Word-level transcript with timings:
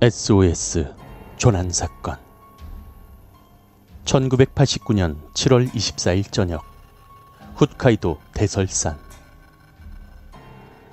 SOS 0.00 0.94
조난 1.38 1.72
사건 1.72 2.18
1989년 4.04 5.16
7월 5.32 5.68
24일 5.72 6.30
저녁 6.30 6.62
훗카이도 7.56 8.20
대설산 8.32 8.96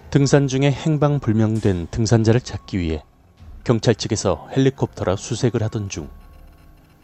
등산 0.10 0.48
중에 0.48 0.72
행방 0.72 1.20
불명된 1.20 1.90
등산자를 1.92 2.42
찾기 2.42 2.80
위해 2.80 3.04
경찰 3.64 3.94
측에서 3.94 4.50
헬리콥터라 4.58 5.18
수색을 5.18 5.62
하던 5.62 5.90
중 5.90 6.10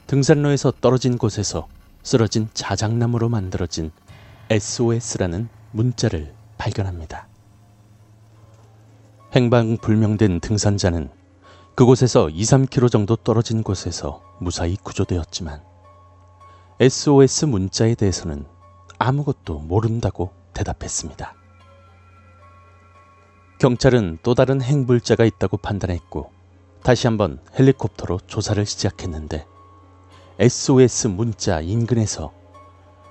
등산로에서 0.08 0.73
떨어진 0.81 1.20
곳에서 1.20 1.67
쓰러진 2.02 2.49
자작나무로 2.55 3.30
만들어진 3.30 3.91
SOS라는 4.49 5.49
문자를 5.70 6.33
발견합니다. 6.58 7.27
행방 9.36 9.77
불명된 9.77 10.39
등산자는 10.39 11.20
그곳에서 11.75 12.30
2, 12.30 12.41
3km 12.41 12.91
정도 12.91 13.16
떨어진 13.16 13.63
곳에서 13.63 14.21
무사히 14.39 14.75
구조되었지만 14.75 15.63
SOS 16.80 17.45
문자에 17.45 17.95
대해서는 17.95 18.45
아무것도 18.99 19.59
모른다고 19.59 20.31
대답했습니다. 20.53 21.34
경찰은 23.59 24.20
또 24.23 24.34
다른 24.34 24.61
행불자가 24.61 25.23
있다고 25.23 25.58
판단했고 25.58 26.31
다시 26.83 27.08
한번 27.08 27.39
헬리콥터로 27.58 28.19
조사를 28.27 28.66
시작했는데 28.66 29.45
SOS 30.39 31.08
문자 31.08 31.61
인근에서 31.61 32.33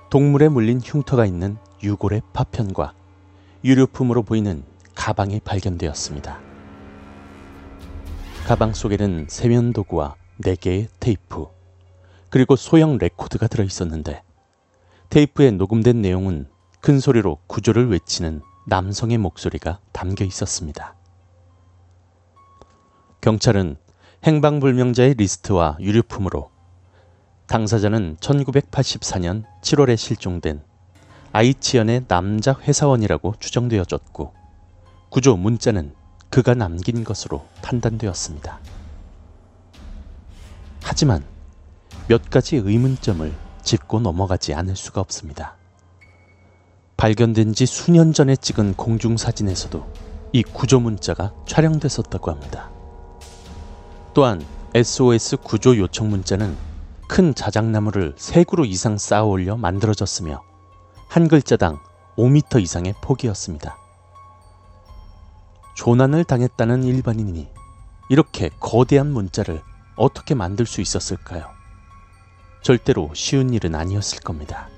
동물에 0.09 0.49
물린 0.49 0.81
흉터가 0.83 1.25
있는 1.25 1.57
유골의 1.81 2.21
파편과 2.33 2.93
유류품으로 3.63 4.23
보이는 4.23 4.63
가방이 4.93 5.39
발견되었습니다. 5.39 6.50
가방 8.51 8.73
속에는 8.73 9.27
세면 9.29 9.71
도구와 9.71 10.15
4개의 10.43 10.89
테이프, 10.99 11.47
그리고 12.29 12.57
소형 12.57 12.97
레코드가 12.97 13.47
들어 13.47 13.63
있었는데 13.63 14.23
테이프에 15.07 15.51
녹음된 15.51 16.01
내용은 16.01 16.49
큰 16.81 16.99
소리로 16.99 17.37
구조를 17.47 17.89
외치는 17.89 18.41
남성의 18.67 19.19
목소리가 19.19 19.79
담겨 19.93 20.25
있었습니다. 20.25 20.95
경찰은 23.21 23.77
행방불명자의 24.25 25.13
리스트와 25.13 25.77
유류품으로 25.79 26.51
당사자는 27.47 28.17
1984년 28.17 29.45
7월에 29.61 29.95
실종된 29.95 30.61
아이치현의 31.31 32.07
남자 32.09 32.53
회사원이라고 32.59 33.35
추정되어졌고 33.39 34.33
구조 35.09 35.37
문자는 35.37 36.00
그가 36.31 36.53
남긴 36.53 37.03
것으로 37.03 37.45
판단되었습니다. 37.61 38.59
하지만 40.81 41.23
몇 42.07 42.29
가지 42.29 42.55
의문점을 42.55 43.31
짚고 43.63 43.99
넘어가지 43.99 44.53
않을 44.53 44.75
수가 44.77 45.01
없습니다. 45.01 45.57
발견된 46.95 47.53
지 47.53 47.65
수년 47.65 48.13
전에 48.13 48.35
찍은 48.37 48.75
공중사진에서도 48.75 49.85
이 50.31 50.43
구조 50.43 50.79
문자가 50.79 51.33
촬영됐었다고 51.47 52.31
합니다. 52.31 52.71
또한 54.13 54.41
SOS 54.73 55.37
구조 55.37 55.77
요청 55.77 56.09
문자는 56.09 56.55
큰 57.09 57.35
자작나무를 57.35 58.15
3그루 58.15 58.65
이상 58.67 58.97
쌓아 58.97 59.23
올려 59.23 59.57
만들어졌으며 59.57 60.41
한 61.09 61.27
글자당 61.27 61.77
5m 62.17 62.61
이상의 62.61 62.93
폭이었습니다. 63.01 63.80
조난을 65.73 66.23
당했다는 66.23 66.83
일반인이 66.83 67.49
이렇게 68.09 68.49
거대한 68.59 69.11
문자를 69.11 69.61
어떻게 69.95 70.35
만들 70.35 70.65
수 70.65 70.81
있었을까요? 70.81 71.45
절대로 72.61 73.11
쉬운 73.13 73.53
일은 73.53 73.75
아니었을 73.75 74.19
겁니다. 74.19 74.69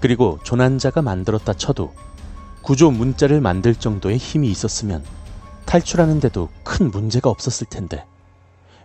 그리고 0.00 0.38
조난자가 0.42 1.02
만들었다 1.02 1.52
쳐도 1.52 1.94
구조 2.62 2.90
문자를 2.90 3.40
만들 3.40 3.74
정도의 3.74 4.16
힘이 4.16 4.50
있었으면 4.50 5.04
탈출하는데도 5.66 6.48
큰 6.64 6.90
문제가 6.90 7.30
없었을 7.30 7.66
텐데 7.68 8.04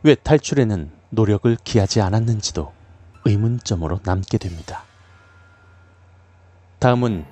왜 0.03 0.15
탈출에는 0.15 0.91
노력을 1.09 1.57
기하지 1.63 2.01
않았는지도 2.01 2.71
의문점으로 3.25 3.99
남게 4.03 4.37
됩니다. 4.37 4.83
다음은 6.79 7.25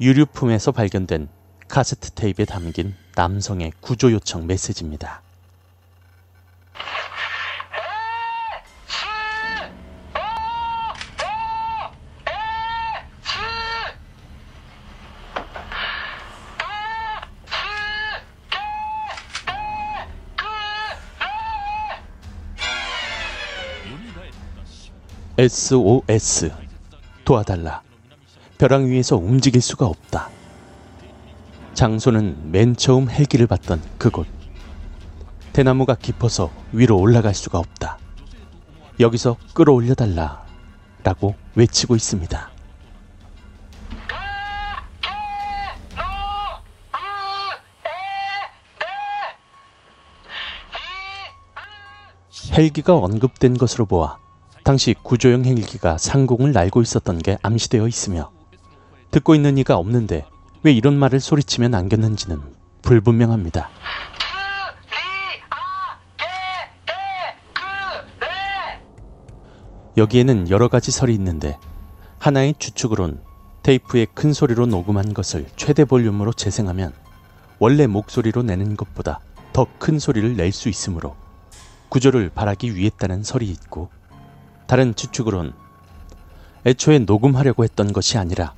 유류품에서 0.00 0.72
발견된 0.72 1.28
카세트 1.70 2.10
테이프에 2.10 2.46
담긴 2.46 2.96
남성의 3.14 3.72
구조 3.80 4.10
요청 4.10 4.48
메시지입니다. 4.48 5.22
SOS 25.38 26.52
도와달라. 27.24 27.82
벼랑 28.58 28.90
위에서 28.90 29.16
움직일 29.16 29.62
수가 29.62 29.86
없다. 29.86 30.39
장소는 31.80 32.50
맨 32.52 32.76
처음 32.76 33.08
헬기를 33.08 33.46
봤던 33.46 33.80
그곳. 33.96 34.26
대나무가 35.54 35.94
깊어서 35.94 36.50
위로 36.72 36.98
올라갈 36.98 37.32
수가 37.34 37.58
없다. 37.58 37.96
여기서 39.00 39.38
끌어올려 39.54 39.94
달라. 39.94 40.44
라고 41.02 41.36
외치고 41.54 41.96
있습니다. 41.96 42.50
헬기가 52.52 52.94
언급된 52.94 53.56
것으로 53.56 53.86
보아 53.86 54.18
당시 54.64 54.94
구조용 55.02 55.46
헬기가 55.46 55.96
상공을 55.96 56.52
날고 56.52 56.82
있었던 56.82 57.20
게 57.20 57.38
암시되어 57.40 57.88
있으며 57.88 58.30
듣고 59.10 59.34
있는 59.34 59.56
이가 59.56 59.78
없는데 59.78 60.26
왜 60.62 60.72
이런 60.72 60.98
말을 60.98 61.20
소리치며 61.20 61.68
남겼는지는 61.68 62.40
불분명합니다. 62.82 63.70
여기에는 69.96 70.50
여러 70.50 70.68
가지 70.68 70.90
설이 70.90 71.12
있는데 71.14 71.58
하나의 72.18 72.54
추측으론 72.58 73.20
테이프에 73.62 74.06
큰 74.14 74.32
소리로 74.32 74.66
녹음한 74.66 75.14
것을 75.14 75.46
최대 75.56 75.84
볼륨으로 75.84 76.32
재생하면 76.32 76.92
원래 77.58 77.86
목소리로 77.86 78.42
내는 78.42 78.76
것보다 78.76 79.20
더 79.52 79.66
큰 79.78 79.98
소리를 79.98 80.36
낼 80.36 80.52
수 80.52 80.68
있으므로 80.68 81.16
구조를 81.88 82.30
바라기 82.34 82.74
위했다는 82.76 83.24
설이 83.24 83.46
있고 83.50 83.90
다른 84.66 84.94
추측으론 84.94 85.52
애초에 86.66 87.00
녹음하려고 87.00 87.64
했던 87.64 87.92
것이 87.92 88.16
아니라 88.16 88.54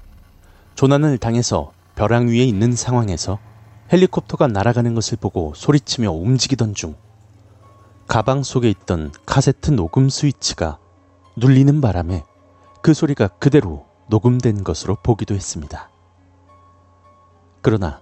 조난을 0.74 1.18
당해서 1.18 1.72
벼랑 1.94 2.28
위에 2.28 2.44
있는 2.44 2.74
상황에서 2.74 3.38
헬리콥터가 3.92 4.46
날아가는 4.46 4.94
것을 4.94 5.18
보고 5.18 5.52
소리치며 5.54 6.10
움직이던 6.10 6.74
중 6.74 6.94
가방 8.06 8.42
속에 8.42 8.68
있던 8.70 9.12
카세트 9.26 9.70
녹음 9.70 10.08
스위치가 10.08 10.78
눌리는 11.36 11.80
바람에 11.80 12.24
그 12.82 12.94
소리가 12.94 13.28
그대로 13.28 13.86
녹음된 14.08 14.64
것으로 14.64 14.96
보기도 15.02 15.34
했습니다. 15.34 15.90
그러나 17.60 18.00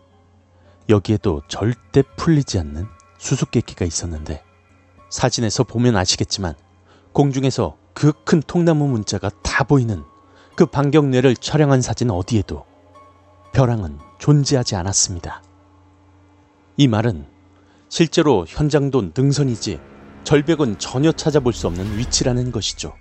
여기에도 0.88 1.42
절대 1.48 2.02
풀리지 2.16 2.58
않는 2.58 2.86
수수께끼가 3.18 3.84
있었는데 3.84 4.42
사진에서 5.10 5.64
보면 5.64 5.96
아시겠지만 5.96 6.54
공중에서 7.12 7.76
그 7.94 8.12
큰 8.24 8.40
통나무 8.46 8.86
문자가 8.86 9.30
다 9.42 9.64
보이는 9.64 10.04
그 10.54 10.64
반경내를 10.64 11.36
촬영한 11.36 11.82
사진 11.82 12.10
어디에도 12.10 12.64
벼랑은 13.52 13.98
존재하지 14.18 14.76
않았습니다. 14.76 15.42
이 16.76 16.86
말은 16.86 17.26
실제로 17.88 18.46
현장도 18.46 19.12
능선이지 19.16 19.80
절벽은 20.22 20.78
전혀 20.78 21.10
찾아볼 21.10 21.52
수 21.52 21.66
없는 21.66 21.98
위치라는 21.98 22.52
것이죠. 22.52 22.94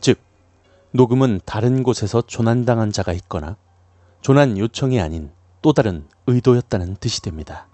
즉, 0.00 0.20
녹음은 0.92 1.40
다른 1.44 1.84
곳에서 1.84 2.22
조난당한 2.22 2.90
자가 2.90 3.12
있거나 3.12 3.56
조난 4.20 4.58
요청이 4.58 5.00
아닌 5.00 5.30
또 5.62 5.72
다른 5.72 6.08
의도였다는 6.26 6.96
뜻이 6.96 7.22
됩니다. 7.22 7.68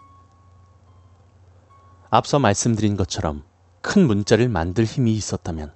앞서 2.10 2.38
말씀드린 2.38 2.96
것처럼 2.96 3.44
큰 3.80 4.06
문자를 4.06 4.48
만들 4.48 4.84
힘이 4.84 5.14
있었다면 5.14 5.72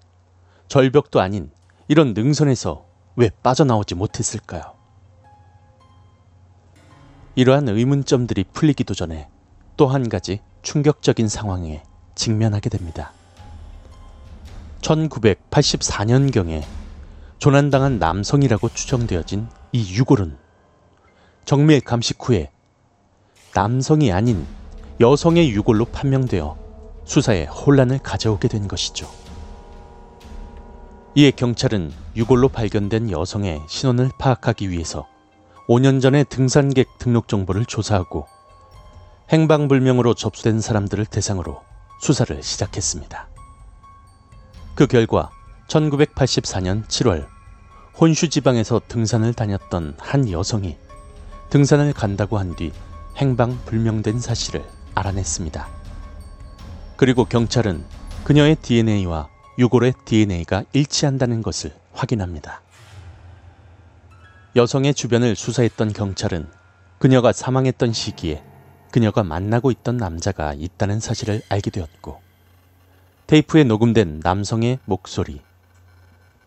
절벽도 0.69 1.21
아닌 1.21 1.51
이런 1.89 2.13
능선에서 2.13 2.85
왜 3.17 3.31
빠져나오지 3.43 3.95
못했을까요? 3.95 4.80
이러한 7.41 7.71
의문점들이 7.71 8.45
풀리기도 8.53 8.93
전에 8.93 9.27
또 9.79 9.87
한 9.87 10.11
가지 10.11 10.41
충격적인 10.61 11.27
상황에 11.27 11.83
직면하게 12.15 12.69
됩니다. 12.69 13.15
1984년경에 14.83 16.63
조난당한 17.39 17.99
남성이라고 17.99 18.69
추정되어진 18.69 19.49
이 19.73 19.95
유골은 19.95 20.37
정밀 21.47 21.81
감식 21.81 22.19
후에 22.21 22.51
남성이 23.55 24.13
아닌 24.13 24.47
여성의 25.01 25.51
유골로 25.53 25.87
판명되어 25.87 26.59
수사에 27.07 27.47
혼란을 27.47 28.01
가져오게 28.01 28.49
된 28.49 28.69
것이죠. 28.69 29.11
이에 31.15 31.31
경찰은 31.31 31.91
유골로 32.17 32.51
발견된 32.51 33.11
여성의 33.11 33.63
신원을 33.67 34.11
파악하기 34.19 34.69
위해서 34.69 35.09
5년 35.69 36.01
전에 36.01 36.25
등산객 36.25 36.99
등록 36.99 37.29
정보를 37.29 37.65
조사하고 37.65 38.27
행방불명으로 39.33 40.15
접수된 40.15 40.61
사람들을 40.61 41.07
대상으로 41.07 41.63
수사를 42.01 42.43
시작했습니다. 42.43 43.29
그 44.75 44.87
결과 44.87 45.31
1984년 45.69 46.87
7월 46.87 47.27
혼슈 48.01 48.29
지방에서 48.29 48.81
등산을 48.89 49.35
다녔던 49.35 49.97
한 49.99 50.31
여성이 50.31 50.77
등산을 51.51 51.93
간다고 51.93 52.39
한 52.39 52.55
뒤 52.55 52.73
행방불명된 53.17 54.19
사실을 54.19 54.65
알아냈습니다. 54.95 55.69
그리고 56.97 57.25
경찰은 57.25 57.85
그녀의 58.25 58.57
DNA와 58.63 59.29
유골의 59.59 59.95
DNA가 60.05 60.65
일치한다는 60.73 61.43
것을 61.43 61.75
확인합니다. 61.93 62.63
여성의 64.57 64.95
주변을 64.95 65.37
수사했던 65.37 65.93
경찰은 65.93 66.49
그녀가 66.99 67.31
사망했던 67.31 67.93
시기에 67.93 68.43
그녀가 68.91 69.23
만나고 69.23 69.71
있던 69.71 69.97
남자가 69.97 70.55
있다는 70.55 70.99
사실을 70.99 71.41
알게 71.49 71.71
되었고, 71.71 72.21
테이프에 73.29 73.63
녹음된 73.63 74.21
남성의 74.25 74.81
목소리, 74.87 75.41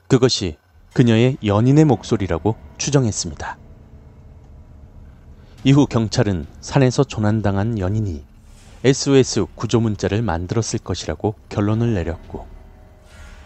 그것이 0.10 0.58
그녀의 0.92 1.38
연인의 1.46 1.86
목소리라고 1.86 2.58
추정했습니다. 2.78 3.58
이후 5.64 5.88
경찰은 5.88 6.46
산에서 6.60 7.06
조난당한 7.06 7.80
연인이 7.80 8.26
SOS 8.84 9.46
구조 9.56 9.80
문자를 9.80 10.22
만들었을 10.22 10.80
것이라고 10.84 11.36
결론을 11.48 11.94
내렸고, 11.94 12.48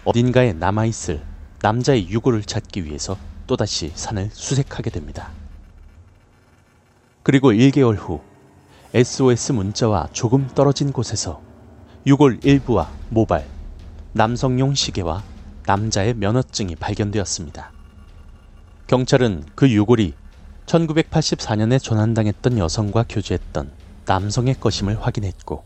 어딘가에 0.04 0.54
남아있을 0.54 1.24
남자의 1.62 2.10
유골을 2.10 2.42
찾기 2.42 2.86
위해서 2.86 3.18
또다시 3.48 3.92
산을 3.96 4.30
수색하게 4.32 4.90
됩니다. 4.90 5.32
그리고 7.24 7.52
1개월 7.52 7.98
후 7.98 8.22
SOS 8.94 9.54
문자와 9.54 10.10
조금 10.14 10.48
떨어진 10.54 10.92
곳에서 10.94 11.42
유골 12.06 12.40
일부와 12.44 12.90
모발, 13.10 13.46
남성용 14.14 14.76
시계와 14.76 15.24
남자의 15.66 16.14
면허증이 16.14 16.76
발견되었습니다. 16.76 17.72
경찰은 18.88 19.44
그 19.56 19.70
유골이 19.70 20.14
1984년에 20.66 21.82
조난당했던 21.82 22.58
여성과 22.58 23.06
교제했던 23.10 23.72
남성의 24.06 24.56
것임을 24.62 25.02
확인했고 25.02 25.66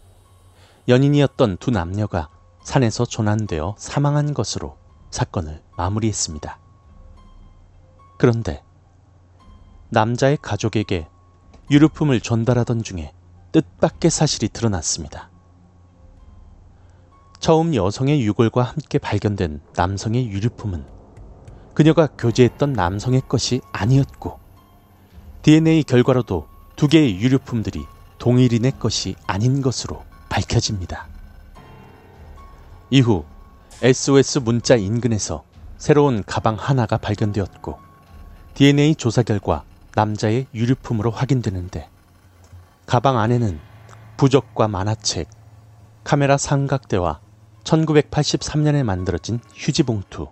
연인이었던 0.88 1.58
두 1.58 1.70
남녀가 1.70 2.30
산에서 2.64 3.06
조난되어 3.06 3.76
사망한 3.78 4.34
것으로 4.34 4.78
사건을 5.12 5.62
마무리했습니다. 5.78 6.61
그런데 8.22 8.62
남자의 9.90 10.38
가족에게 10.40 11.08
유류품을 11.72 12.22
전달하던 12.22 12.84
중에 12.84 13.14
뜻밖의 13.52 14.12
사실이 14.12 14.50
드러났습니다. 14.50 15.32
처음 17.40 17.74
여성의 17.74 18.22
유골과 18.22 18.62
함께 18.62 19.00
발견된 19.00 19.62
남성의 19.76 20.30
유류품은 20.30 20.86
그녀가 21.74 22.06
교제했던 22.06 22.74
남성의 22.74 23.24
것이 23.28 23.62
아니었고 23.72 24.38
DNA 25.42 25.82
결과로도 25.82 26.48
두 26.76 26.88
개의 26.88 27.20
유류품들이 27.20 27.84
동일인의 28.20 28.74
것이 28.78 29.16
아닌 29.26 29.64
것으로 29.64 30.04
밝혀집니다. 30.30 31.08
이후 32.92 33.26
SOS 33.82 34.38
문자 34.38 34.76
인근에서 34.76 35.44
새로운 35.80 36.24
가방 36.24 36.54
하나가 36.54 36.98
발견되었고 36.98 37.91
DNA 38.54 38.96
조사 38.96 39.24
결과 39.24 39.64
남자의 39.96 40.48
유류품으로 40.54 41.10
확인되는데 41.10 41.90
가방 42.86 43.18
안에는 43.18 43.60
부적과 44.18 44.68
만화책, 44.68 45.30
카메라 46.04 46.38
삼각대와 46.38 47.20
1983년에 47.64 48.84
만들어진 48.84 49.40
휴지 49.56 49.84
봉투, 49.84 50.28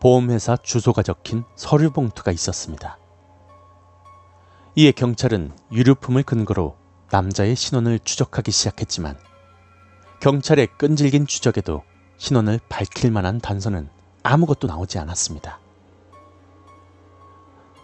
보험회사 0.00 0.56
주소가 0.56 1.02
적힌 1.02 1.44
서류 1.54 1.90
봉투가 1.90 2.32
있었습니다. 2.32 2.98
이에 4.74 4.92
경찰은 4.92 5.52
유류품을 5.72 6.22
근거로 6.22 6.76
남자의 7.10 7.56
신원을 7.56 7.98
추적하기 8.00 8.50
시작했지만 8.50 9.16
경찰의 10.20 10.68
끈질긴 10.78 11.26
추적에도 11.26 11.82
신원을 12.18 12.60
밝힐 12.68 13.10
만한 13.10 13.40
단서는 13.40 13.88
아무것도 14.22 14.66
나오지 14.66 14.98
않았습니다. 14.98 15.60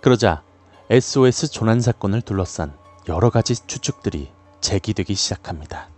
그러자 0.03 0.43
SOS 0.91 1.49
조난 1.53 1.81
사건을 1.81 2.23
둘러싼 2.23 2.77
여러 3.09 3.31
가지 3.31 3.55
추측들이 3.55 4.33
제기되기 4.61 5.15
시작합니다. 5.15 5.91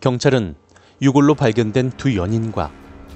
경찰은 0.00 0.54
유골로 1.02 1.34
발견된 1.34 1.90
두 1.98 2.16
연인과 2.16 2.72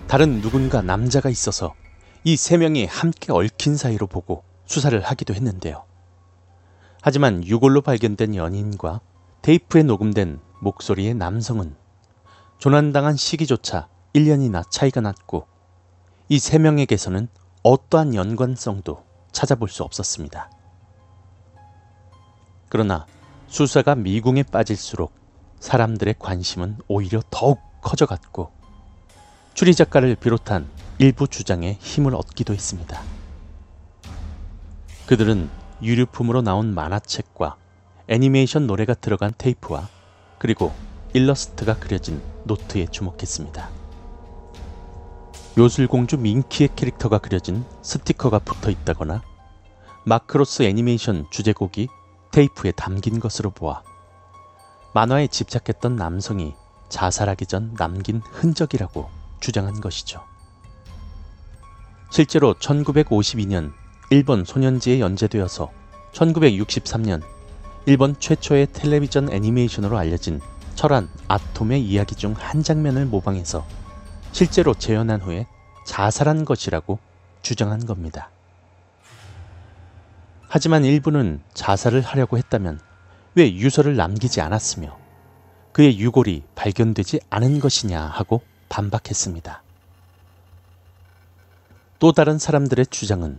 다른 0.07 0.43
누군가 0.43 0.83
남자가 0.83 1.31
있어서 1.31 1.75
이 2.23 2.37
세 2.37 2.59
명이 2.59 2.85
함께 2.85 3.33
얽힌 3.33 3.77
사이로 3.79 4.07
보고 4.09 4.45
수사를 4.67 4.99
하기도 5.01 5.33
했는데요. 5.33 5.85
하지만 7.01 7.43
유골로 7.47 7.81
발견된 7.81 8.35
연인과 8.35 9.01
테이프에 9.41 9.85
녹음된 9.85 10.39
목소리의 10.61 11.15
남성은 11.15 11.77
조난당한 12.59 13.17
시기조차 13.17 13.89
1년이나 14.15 14.71
차이가 14.71 15.01
났고 15.01 15.47
이 16.29 16.39
세 16.39 16.59
명에게서는 16.59 17.29
어떠한 17.63 18.15
연관성도 18.15 19.03
찾아볼 19.35 19.69
수 19.69 19.83
없었습니다. 19.83 20.51
그러나 22.71 23.07
수사가 23.49 23.95
미궁에 23.95 24.45
빠질수록 24.45 25.13
사람들의 25.61 26.15
관심은 26.19 26.79
오히려 26.89 27.21
더욱 27.31 27.61
커져갔고 27.83 28.51
추리 29.53 29.75
작가를 29.75 30.17
비롯한 30.17 30.69
일부 30.99 31.29
주장에 31.29 31.77
힘을 31.81 32.15
얻기도 32.15 32.55
했습니다. 32.55 33.03
그들은 35.07 35.51
유류품으로 35.83 36.41
나온 36.43 36.75
만화책과 36.75 37.57
애니메이션 38.09 38.67
노래가 38.67 38.95
들어간 38.95 39.33
테이프와 39.37 39.89
그리고 40.39 40.73
일러스트가 41.13 41.79
그려진 41.79 42.23
노트에 42.45 42.87
주목했습니다. 42.87 43.74
요술공주 45.57 46.19
민키의 46.19 46.71
캐릭터가 46.75 47.19
그려진 47.19 47.65
스티커가 47.83 48.41
붙어 48.41 48.71
있다거나 48.71 49.23
마크로스 50.05 50.65
애니메이션 50.65 51.27
주제곡이 51.31 51.89
테이프에 52.33 52.73
담긴 52.73 53.21
것으로 53.21 53.51
보아 53.51 53.83
만화에 54.95 55.29
집착했던 55.29 55.95
남성이 55.95 56.55
자살하기 56.89 57.47
전 57.47 57.75
남긴 57.75 58.21
흔적이라고 58.33 59.09
주장한 59.41 59.81
것이죠. 59.81 60.23
실제로 62.11 62.55
1952년 62.55 63.73
일본 64.11 64.45
소년지에 64.45 64.99
연재되어서 65.01 65.71
1963년 66.13 67.23
일본 67.87 68.19
최초의 68.19 68.69
텔레비전 68.73 69.33
애니메이션으로 69.33 69.99
알려진 69.99 70.41
철한 70.75 71.09
아톰의 71.29 71.81
이야기 71.85 72.17
중 72.17 72.35
한 72.37 72.63
장면을 72.65 73.07
모방해서 73.07 73.65
실제로 74.35 74.75
재현한 74.75 75.21
후에 75.21 75.47
자살한 75.87 76.45
것이라고 76.45 76.99
주장한 77.43 77.87
겁니다. 77.87 78.31
하지만 80.49 80.85
일부는 80.85 81.41
자살을 81.55 82.01
하려고 82.01 82.37
했다면 82.37 82.81
왜 83.37 83.55
유서를 83.55 83.95
남기지 83.95 84.41
않았으며 84.41 84.99
그의 85.71 86.01
유골이 86.01 86.43
발견되지 86.57 87.21
않은 87.31 87.61
것이냐 87.61 88.01
하고 88.01 88.43
반박했습니다. 88.71 89.63
또 92.01 92.11
다른 92.11 92.37
사람들의 92.37 92.87
주장은 92.87 93.39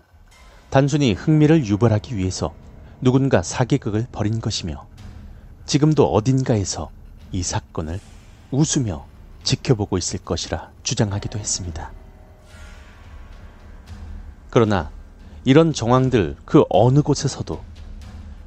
단순히 0.70 1.12
흥미를 1.12 1.66
유발하기 1.66 2.16
위해서 2.16 2.54
누군가 3.02 3.44
사기극을 3.44 4.08
벌인 4.14 4.40
것이며 4.40 4.88
지금도 5.66 6.14
어딘가에서 6.14 6.90
이 7.34 7.44
사건을 7.44 8.00
웃으며 8.52 9.06
지켜보고 9.46 9.98
있을 9.98 10.20
것이라 10.20 10.72
주장하기도 10.84 11.40
했습니다. 11.40 11.92
그러나 14.50 14.92
이런 15.46 15.72
정황들 15.72 16.36
그 16.44 16.66
어느 16.70 17.02
곳에서도 17.02 17.64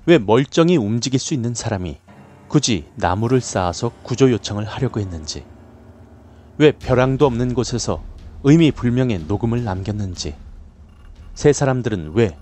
왜 0.07 0.19
멀쩡히 0.19 0.77
움직일 0.77 1.21
수 1.21 1.33
있는 1.33 1.55
사람이 1.55 1.99
굳이 2.49 2.87
나무를 2.97 3.41
쌓아서 3.41 3.93
구조 4.03 4.31
요청을 4.31 4.65
하려고 4.65 5.01
했는지, 5.01 5.45
왜 6.57 6.73
벼랑도 6.73 7.27
없는 7.27 7.53
곳에서 7.53 8.03
의미 8.43 8.73
불명의 8.73 9.21
녹음을 9.29 9.65
남겼는지, 9.65 10.35
세 11.35 11.53
사람들은 11.53 12.13
왜 12.15 12.37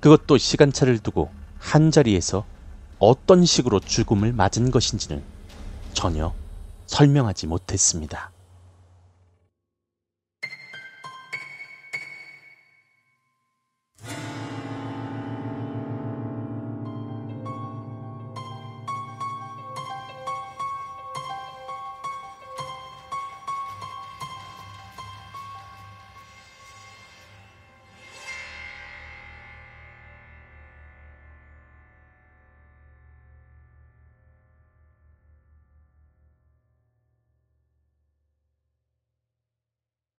그것도 0.00 0.36
시간차를 0.36 0.98
두고 0.98 1.30
한 1.58 1.90
자리에서 1.90 2.44
어떤 2.98 3.46
식으로 3.46 3.80
죽음을 3.80 4.32
맞은 4.34 4.70
것인지는 4.70 5.22
전혀 5.94 6.34
설명하지 6.90 7.46
못했습니다. 7.46 8.32